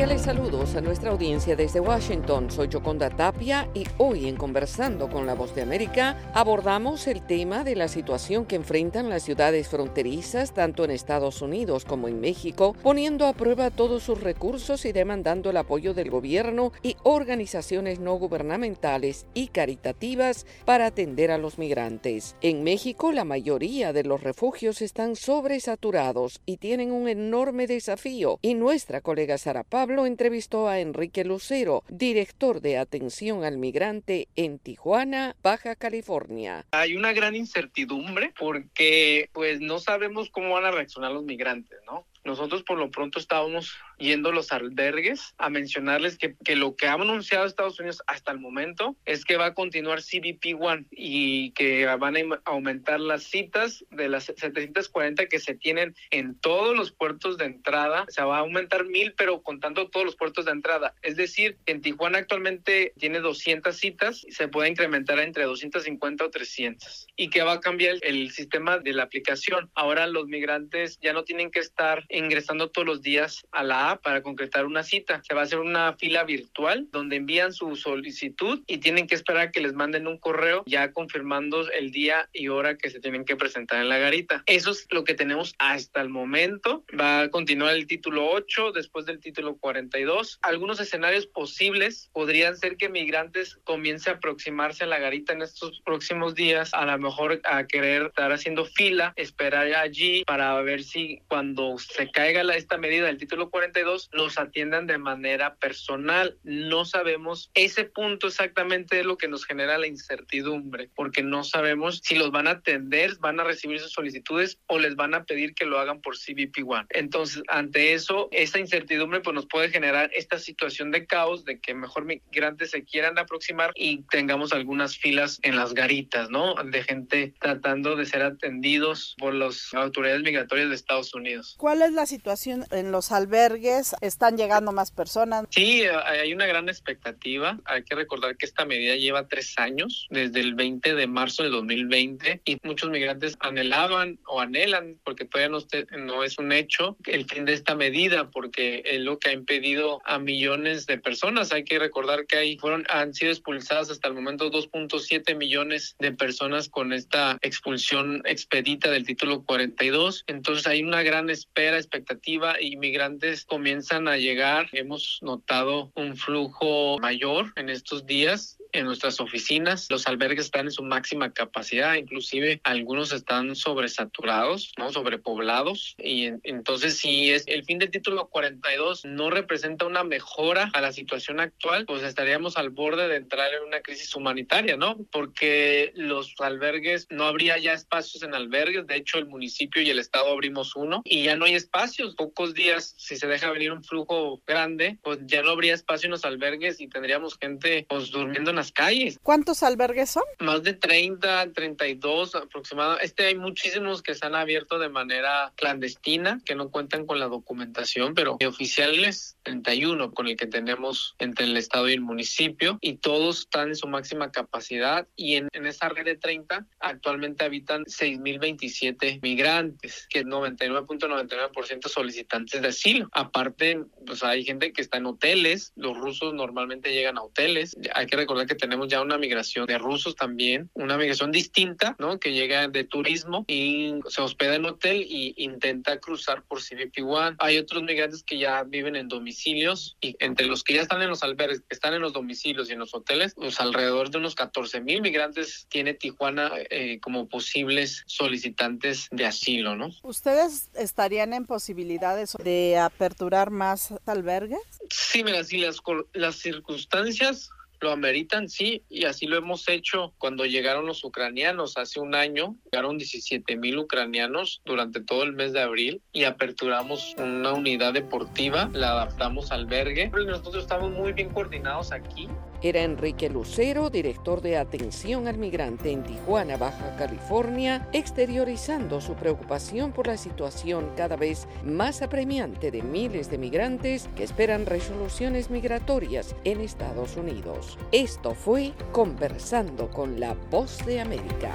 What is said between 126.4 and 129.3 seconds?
De gente tratando de ser atendidos